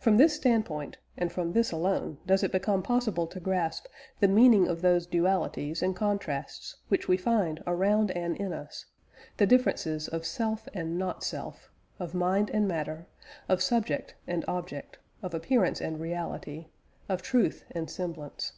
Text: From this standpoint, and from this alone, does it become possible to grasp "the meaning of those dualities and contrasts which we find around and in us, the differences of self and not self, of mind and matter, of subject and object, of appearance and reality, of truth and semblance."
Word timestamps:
From 0.00 0.16
this 0.16 0.34
standpoint, 0.34 0.98
and 1.16 1.30
from 1.30 1.52
this 1.52 1.70
alone, 1.70 2.18
does 2.26 2.42
it 2.42 2.50
become 2.50 2.82
possible 2.82 3.28
to 3.28 3.38
grasp 3.38 3.86
"the 4.18 4.26
meaning 4.26 4.66
of 4.66 4.82
those 4.82 5.06
dualities 5.06 5.82
and 5.82 5.94
contrasts 5.94 6.78
which 6.88 7.06
we 7.06 7.16
find 7.16 7.62
around 7.64 8.10
and 8.10 8.36
in 8.36 8.52
us, 8.52 8.86
the 9.36 9.46
differences 9.46 10.08
of 10.08 10.26
self 10.26 10.66
and 10.74 10.98
not 10.98 11.22
self, 11.22 11.70
of 12.00 12.12
mind 12.12 12.50
and 12.50 12.66
matter, 12.66 13.06
of 13.48 13.62
subject 13.62 14.16
and 14.26 14.44
object, 14.48 14.98
of 15.22 15.32
appearance 15.32 15.80
and 15.80 16.00
reality, 16.00 16.66
of 17.08 17.22
truth 17.22 17.64
and 17.70 17.88
semblance." 17.88 18.54